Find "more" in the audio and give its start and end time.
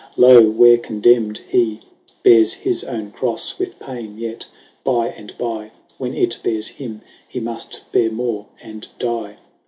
8.11-8.47